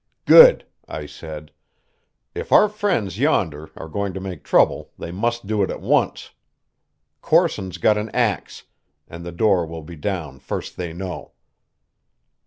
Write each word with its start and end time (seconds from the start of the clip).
"Good!" 0.25 0.65
I 0.87 1.05
said. 1.05 1.51
"If 2.33 2.51
our 2.51 2.67
friends 2.69 3.19
yonder 3.19 3.69
are 3.75 3.87
going 3.87 4.13
to 4.15 4.19
make 4.19 4.43
trouble 4.43 4.89
they 4.97 5.11
must 5.11 5.45
do 5.45 5.61
it 5.61 5.69
at 5.69 5.79
once. 5.79 6.31
Corson's 7.21 7.77
got 7.77 7.99
an 7.99 8.09
ax, 8.09 8.63
and 9.07 9.23
the 9.23 9.31
door 9.31 9.63
will 9.63 9.83
be 9.83 9.95
down 9.95 10.39
first 10.39 10.75
they 10.75 10.91
know." 10.91 11.33